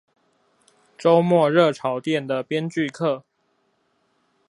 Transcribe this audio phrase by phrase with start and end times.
[0.97, 3.21] 週末熱炒店的編劇課